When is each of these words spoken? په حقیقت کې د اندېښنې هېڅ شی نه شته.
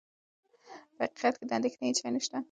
په 0.95 1.03
حقیقت 1.07 1.33
کې 1.39 1.45
د 1.47 1.51
اندېښنې 1.57 1.85
هېڅ 1.89 1.97
شی 2.01 2.09
نه 2.13 2.19
شته. 2.23 2.37